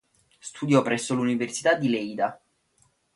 [0.39, 2.41] Studiò presso l'Università di Leida.